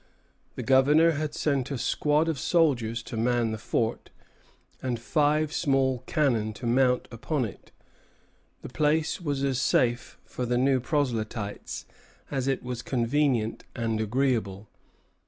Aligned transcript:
The 0.55 0.63
Governor 0.63 1.11
had 1.11 1.35
sent 1.35 1.69
a 1.69 1.77
squad 1.77 2.27
of 2.27 2.39
soldiers 2.39 3.03
to 3.03 3.15
man 3.15 3.51
the 3.51 3.59
fort, 3.59 4.09
and 4.81 4.99
five 4.99 5.53
small 5.53 5.99
cannon 6.07 6.53
to 6.53 6.65
mount 6.65 7.07
upon 7.11 7.45
it. 7.45 7.71
The 8.63 8.69
place 8.69 9.21
was 9.21 9.43
as 9.43 9.61
safe 9.61 10.17
for 10.25 10.47
the 10.47 10.57
new 10.57 10.79
proselytes 10.79 11.85
as 12.31 12.47
it 12.47 12.63
was 12.63 12.81
convenient 12.81 13.63
and 13.75 14.01
agreeable. 14.01 14.67